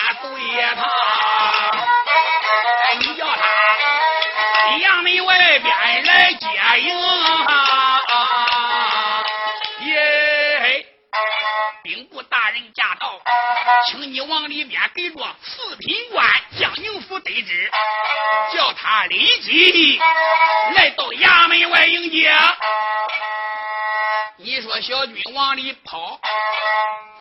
[25.01, 26.19] 小军往里跑，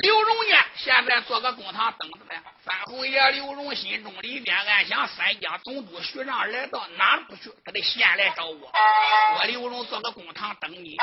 [0.01, 0.57] 刘荣呢？
[0.77, 2.39] 现在做个公堂等着呢。
[2.63, 7.51] 三侯爷刘荣心中里边暗想：三江总督徐让来到哪不去？
[7.65, 8.71] 他得先来找我。
[9.39, 10.99] 我刘荣做个公堂等你。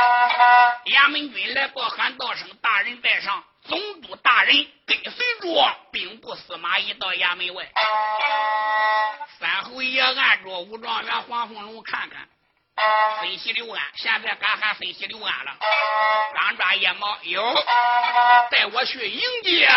[0.86, 7.68] 衙门军来报喊道声：“大人在上。”总督大人跟随着兵部司马懿到衙门外，
[9.40, 12.30] 三侯爷按着武状元黄凤龙看看，
[13.20, 15.52] 分析刘安，现在敢喊分析刘安了。
[16.36, 17.56] 刚抓腋毛，有
[18.52, 19.68] 带我去迎接。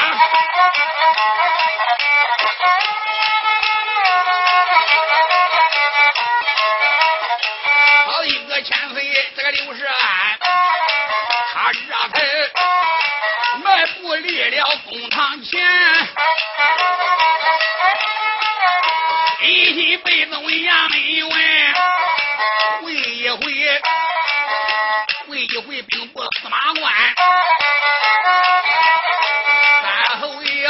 [8.06, 10.38] 好一个千岁，这个刘世安，
[11.54, 12.20] 他热才。
[13.62, 15.60] 迈步立了公堂前，
[19.42, 21.36] 一心背走衙门外，
[22.82, 23.36] 会一回，
[25.28, 26.92] 会一回兵部司马官，
[29.82, 30.68] 三侯爷，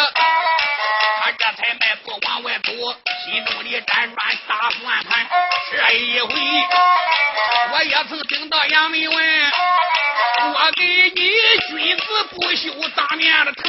[1.22, 2.72] 他这才迈步往外走，
[3.24, 5.26] 心中里辗转打算盘，
[5.70, 6.34] 这一回。
[7.72, 9.52] 我也曾听到杨梅问，
[10.52, 10.84] 我给
[11.14, 11.30] 你
[11.68, 13.62] 君子不羞当面的谈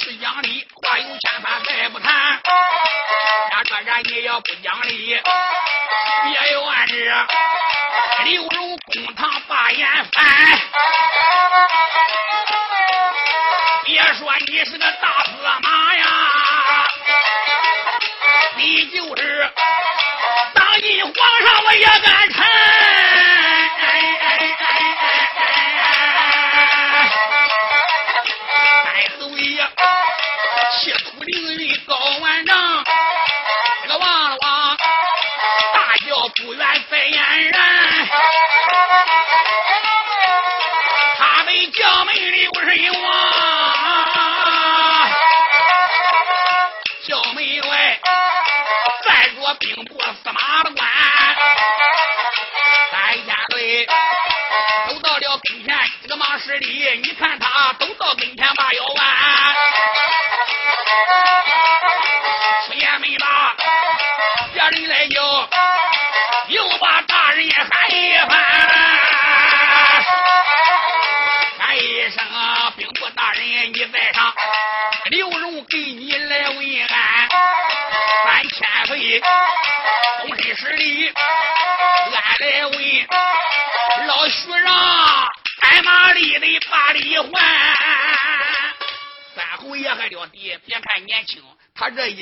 [0.00, 2.40] 是讲理，话有千般再不谈。
[3.50, 5.20] 假若然你要不讲理，
[6.22, 7.12] 别有暗指。
[8.24, 10.60] 刘荣公堂把眼翻，
[13.84, 15.67] 别说你是个大司马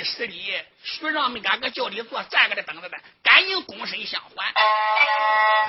[0.07, 4.54] 他这一施礼，徐让没敢搁轿里坐，站搁这等着呢，赶紧躬身相还，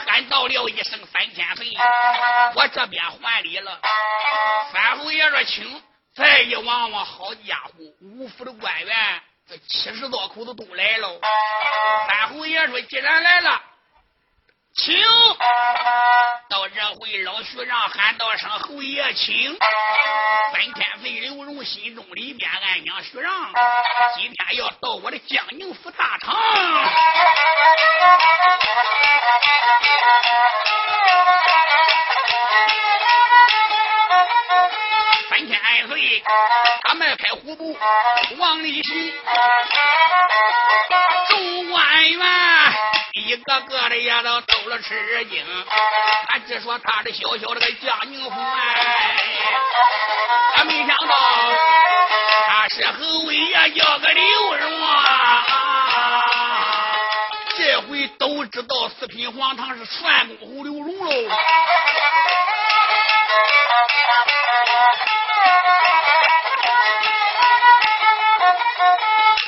[0.06, 1.74] 喊到了一声三千岁，
[2.56, 3.82] 我这边还礼了。
[4.72, 5.82] 三侯爷说请，
[6.16, 11.20] 再一望望，好家伙，五府的官员这七十多口子都来了。
[12.08, 13.62] 三侯爷说既然来了，
[14.78, 14.96] 请。
[16.50, 19.58] 到这回老徐让喊道声侯爷请。
[20.54, 23.34] 三千岁刘荣心中里边暗想徐让，
[24.16, 26.38] 今天要到我的江宁府大堂。
[35.30, 36.24] 三千岁，
[36.84, 37.78] 他迈开虎步
[38.38, 39.14] 往里行，
[41.30, 42.26] 众官员
[43.18, 45.46] 一个个的也都都了吃惊。
[46.30, 48.66] 俺只说他的小小的个江宁府哎，
[50.56, 51.16] 俺没想到
[52.48, 55.44] 他是侯爷叫个刘荣啊！
[57.56, 61.12] 这回都知道四品皇堂是涮公侯刘荣喽。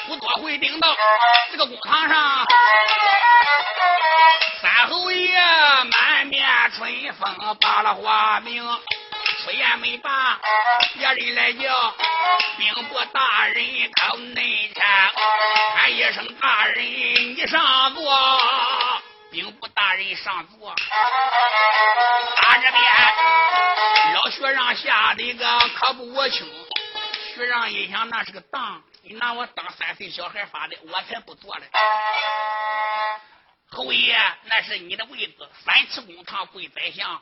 [0.07, 0.95] 不多会顶到
[1.51, 2.47] 这个公堂上，
[4.87, 5.39] 侯爷
[5.91, 8.63] 满面春风把了花名，
[9.43, 10.39] 出言没罢，
[10.93, 11.93] 别人来叫
[12.57, 14.85] 兵部大人靠内前，
[15.75, 19.01] 喊一声大人你上座，
[19.31, 20.73] 兵部大人上座，
[22.41, 22.83] 打这边
[24.13, 26.47] 老学让吓得一个可不轻，
[27.35, 28.81] 学让一想那是个当。
[29.01, 31.63] 你拿我当三岁小孩发的，我才不做嘞！
[33.71, 37.21] 侯爷，那是你的位子，三尺公堂跪宰相，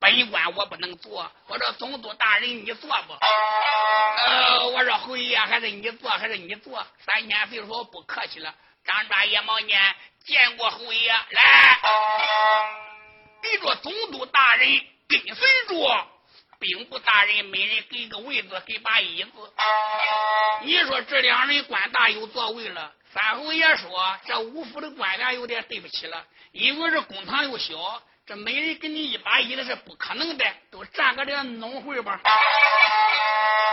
[0.00, 1.30] 本官我不能坐。
[1.46, 3.12] 我说总督大人，你坐不？
[3.12, 6.84] 呃，我说侯爷，还是你坐，还是你坐？
[7.06, 8.54] 三千岁说不客气了，
[8.84, 9.94] 张抓野毛念
[10.26, 11.80] 见过侯爷，来，
[13.42, 16.08] 给着总督大人跟随着。
[16.60, 19.30] 兵部大人每人给个位子，给把椅子。
[20.64, 22.92] 你说这两人官大有座位了。
[23.12, 27.74] 三侯爷说，这五府的官员有点对不起了，因为这公堂又小，
[28.26, 32.20] 这每人给你一把椅子是不可能的，都站个这农会吧。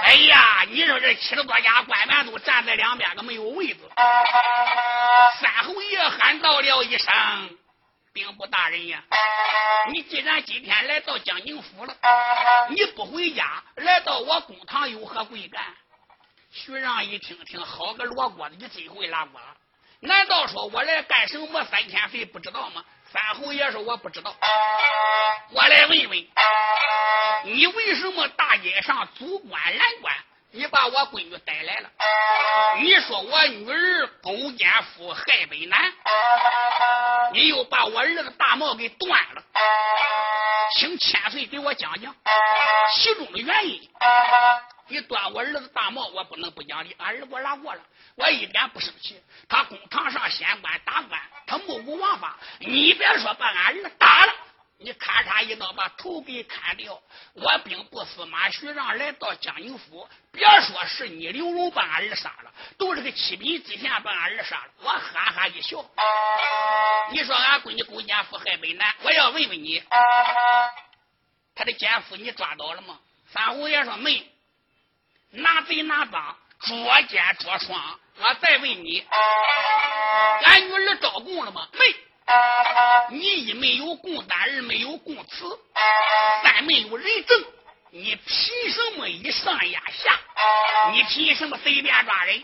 [0.04, 3.90] 哎呀，你说这七十多家官员都站在两边，都没有位子。
[5.42, 7.58] 三侯爷喊到了一声。
[8.14, 9.04] 兵部大人呀，
[9.92, 11.94] 你既然今天来到江宁府了，
[12.70, 15.62] 你不回家，来到我公堂有何贵干？
[16.58, 19.42] 徐让一听听，好个罗锅子，你真会拉锅！
[20.00, 21.62] 难道说我来干什么？
[21.66, 22.84] 三千岁不知道吗？
[23.12, 24.34] 三侯爷说我不知道，
[25.52, 26.28] 我来问问，
[27.44, 30.16] 你为什么大街上阻关拦关？
[30.52, 31.90] 你把我闺女带来了，
[32.80, 35.94] 你说我女儿勾奸夫害北男，
[37.34, 39.44] 你又把我儿子大帽给断了，
[40.74, 42.16] 请千岁给我讲讲
[42.96, 43.90] 其中的原因。
[44.88, 46.96] 你断我儿子大毛，我不能不讲理。
[47.00, 47.82] 俺儿我拉过了，
[48.16, 49.20] 我一点不生气。
[49.50, 52.38] 他公堂上县官打官，他目无王法。
[52.60, 54.34] 你别说把俺儿打了，
[54.78, 57.02] 你咔嚓一刀把头给砍掉。
[57.34, 64.72] 我兵部司马徐让来到江宁府，别说是你刘荣把俺儿杀了，都是个七品知县把俺儿杀了。
[64.82, 65.84] 我哈哈一笑。
[67.12, 69.82] 你说俺闺女勾奸夫害本男，我要问问你，
[71.56, 73.00] 他的奸夫你抓到了吗？
[73.32, 74.30] 三虎爷说没。
[75.32, 78.00] 拿贼拿赃，捉奸捉双。
[78.18, 79.06] 我再问你，
[80.44, 81.68] 俺女儿招供了吗？
[81.74, 81.80] 没。
[83.12, 85.60] 你一没有供单，二没有供词，
[86.44, 87.46] 三没有人证，
[87.92, 90.20] 你凭什么以上压下？
[90.92, 92.44] 你凭什么随便抓人？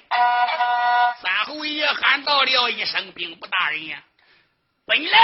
[1.22, 4.04] 三侯爷喊到了一声：“兵部大人呀！
[4.86, 5.20] 本来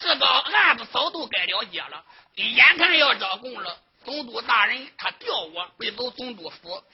[0.00, 2.04] 这个案子早都该了结了，
[2.36, 6.84] 眼看要招供了。”总督大人，他调我背走总督府。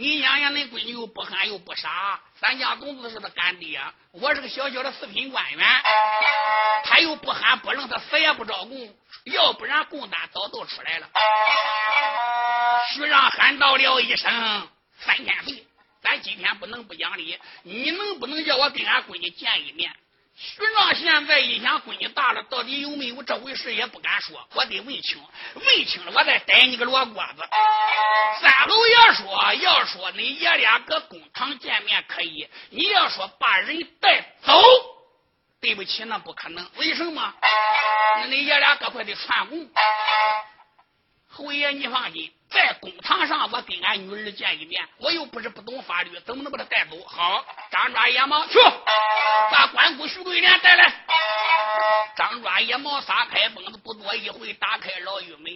[0.00, 3.78] 你养养恁闺女又不憨又不傻，咱家公子是他干爹，
[4.12, 5.82] 我是个小小的四品官员，
[6.84, 11.10] 他又不憨不愣，他死也不招供，要不然供单早都出来了。
[12.94, 14.70] 徐让喊到了一声
[15.04, 15.66] ：“三千岁，
[16.02, 19.92] 咱今天不能不讲理，你能不能叫我跟俺闺女见一面？”
[20.42, 25.22] 徐让现在一想，闺女大了，到底有没有这回事也不敢说，我得问清，
[25.54, 27.46] 问清了我再逮你个罗锅子。
[28.40, 34.58] 三侯爷说：“要说你爷俩搁工厂见面可以，你要说把人带走，
[35.60, 36.66] 对不起，那不可能。
[36.76, 37.34] 为什么？
[38.16, 39.68] 那你爷俩搁快得串供。
[41.40, 47.00] 侯爷，你放心。”在公堂上，我跟俺女儿见一面，我又不是不懂法律，怎么能把她带走？
[47.06, 48.58] 好，张抓野猫去，
[49.52, 50.92] 把关谷徐桂莲带来。
[52.16, 55.46] 张抓野猫撒开蹦子，不多一会，打开牢狱门。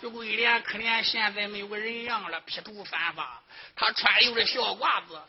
[0.00, 3.40] 徐桂莲可怜现在没有个人样了，披头散发，
[3.76, 5.20] 他穿又是小褂子，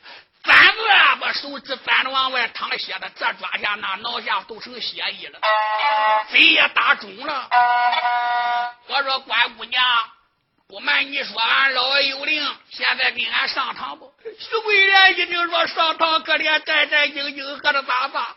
[0.44, 5.40] 翻个把手指翻着往外淌血的，这抓下那挠下都成血迹了，
[6.30, 7.50] 嘴也打肿了。
[8.88, 9.84] 我说关姑娘。
[10.72, 14.14] 不瞒你说，俺老爷有令，现在跟俺上堂不？
[14.24, 18.36] 徐桂莲一听说上堂，可怜战战兢兢，喝着咋咋？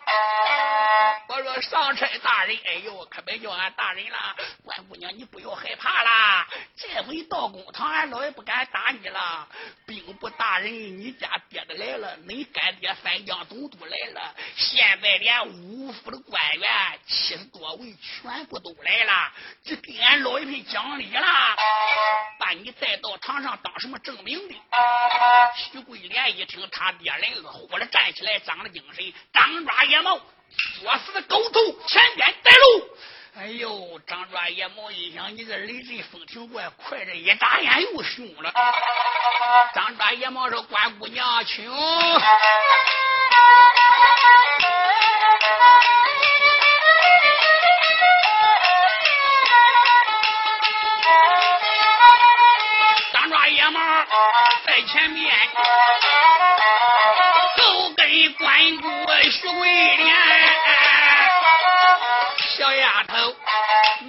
[1.28, 4.36] 我说上差大人，哎呦，可别叫俺大人了。
[4.64, 6.46] 关姑娘，你不要害怕啦，
[6.76, 9.48] 这回到公堂，俺老爷不敢打你了。
[9.86, 16.70] 兵部大人，你家爹的来了，恁干爹三江总督来了，现在连五府的官员
[17.06, 19.32] 七十多位全部都来了，
[19.64, 21.22] 这给俺老爷们讲理了。
[22.38, 24.54] 把你带到堂上当什么证明的？
[25.56, 30.20] 徐桂莲一听他爹来了，忽然站起来，长了精神，张抓野猫，
[30.80, 32.88] 作死的狗头，前边带路。
[33.34, 38.52] 哎呦，张抓野猫一想，你这雷震风挺怪，快这一眨眼又凶了。
[39.74, 41.64] 张抓野猫说：“关姑娘，请。”
[53.12, 53.80] 张抓野猫
[54.66, 55.34] 在前面，
[58.38, 60.14] 关公徐桂莲，
[62.56, 63.34] 小丫头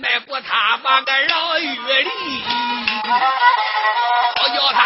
[0.01, 2.09] 迈步他把个绕玉里，
[4.35, 4.77] 好叫他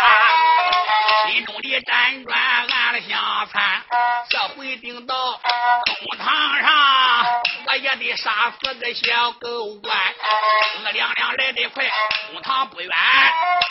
[1.30, 3.84] 心中的辗转暗了相残，
[4.30, 7.26] 这回顶到公堂上，
[7.68, 9.96] 我也得杀死个小狗官，
[10.86, 11.86] 我两两来得快，
[12.32, 12.90] 公堂不远。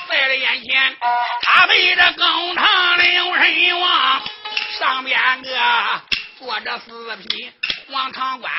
[0.09, 0.97] 在了眼前，
[1.43, 4.23] 他背着公堂领人王，
[4.79, 5.51] 上边个
[6.39, 7.53] 坐着四品
[7.91, 8.53] 黄堂官，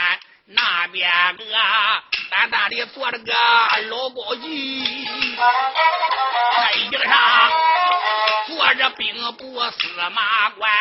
[0.47, 1.43] 那边个
[2.32, 3.34] 单单的坐着个
[3.89, 5.07] 老高级，
[6.57, 7.51] 在椅子上
[8.47, 10.72] 坐着兵部司马官，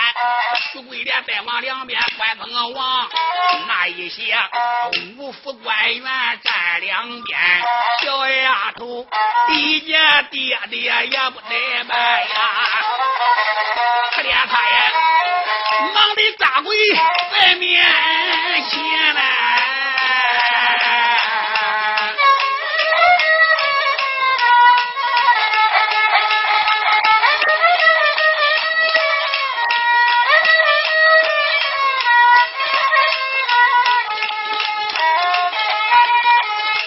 [0.72, 3.09] 徐桂莲再往两边关封王，
[3.68, 4.39] 那一些
[5.18, 7.39] 五府官员站两边，
[8.03, 9.07] 小丫头。
[9.51, 12.28] 一见爹爹也不怠慢呀，
[14.14, 14.55] 可怜他
[15.95, 16.76] 忙得扎跪
[17.32, 17.82] 在面
[18.70, 19.22] 前来。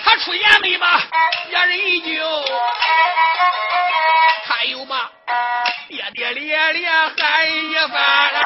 [0.04, 1.02] 他出言没吧？
[1.48, 2.20] 别人就。
[5.88, 7.92] 爹爹咧咧喊一番
[8.34, 8.40] 啦，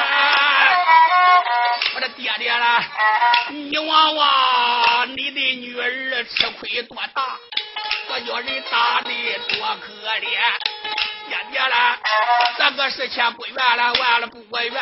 [1.94, 2.82] 我的爹爹啦，
[3.50, 7.22] 你望望你的女儿吃亏多大，
[8.08, 9.10] 我叫人打的
[9.48, 10.28] 多可怜。
[11.26, 11.96] 爹爹啦，
[12.58, 14.72] 这个事情不怨了，完了不怨，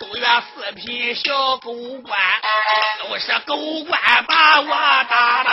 [0.00, 2.18] 都怨四品小狗官，
[3.00, 4.66] 都是狗官把我
[5.10, 5.50] 打的。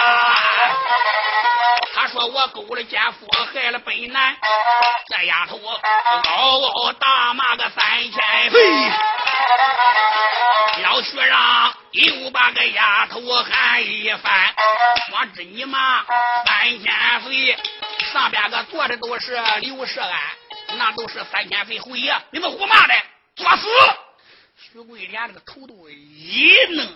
[2.11, 4.35] 他说我勾了奸夫，害了本男，
[5.15, 8.91] 这丫头嗷嗷大骂个三千岁。
[10.81, 14.55] 老学长又把个丫头喊一番，
[15.11, 16.03] 我知你妈
[16.47, 17.55] 三千岁
[18.11, 20.19] 上边个坐的都是刘世安，
[20.77, 22.93] 那都是三千岁侯爷，你们胡骂的，
[23.35, 23.67] 作死！
[24.57, 26.87] 徐桂莲这个头都一弄，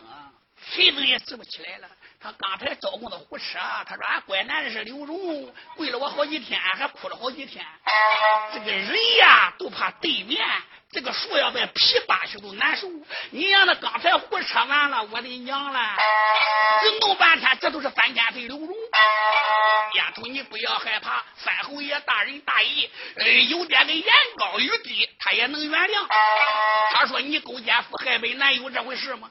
[0.72, 1.88] 谁都也直不起来了。
[2.24, 7.65] 他刚才招供的胡扯，他说俺拐男的是刘荣，跪了我好几天，还哭了好几天。
[8.53, 10.41] 这个人呀，都怕对面。
[10.94, 12.88] 这个树要被皮扒去都难受。
[13.32, 15.96] 你让他刚才胡扯完了，我的娘了！
[16.84, 18.70] 这弄半天，这都是三千岁刘荣。
[19.96, 24.06] 丫头，你不要害怕，三侯爷大人大义，呃，有点个言
[24.38, 26.06] 高语低，他也能原谅。
[26.94, 29.30] 他说你勾奸夫害本男有这回事吗？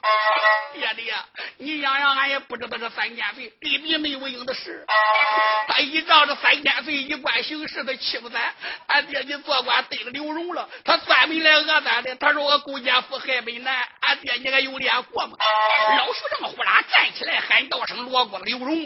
[0.73, 1.13] 爹爹，
[1.57, 4.85] 你想想俺也不知道这三千岁弟弟没有应的事。
[5.67, 8.53] 他一仗着三千岁一贯行事，他欺负咱。
[8.87, 11.52] 俺爹你做官得了刘荣了，他专门来。
[11.61, 15.37] 讹咱的，他说我勾奸夫害本男，俺爹你还有脸过吗？
[15.97, 18.83] 老学长呼啦站起来喊道声罗光刘荣，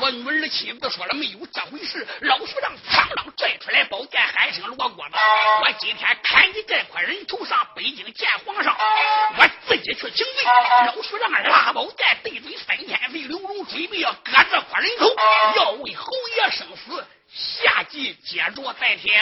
[0.00, 2.06] 我女儿的亲自说了没有这回事。
[2.20, 5.16] 老学长苍啷拽出来宝剑喊声罗光子，
[5.62, 8.76] 我今天砍你这块人头上，北京见皇上，
[9.36, 10.26] 我自己去请罪。
[10.86, 15.14] 老学长拉宝剑对准三千岁刘荣，准备要割这块人头，
[15.56, 19.12] 要为侯爷生死，下集接着再听。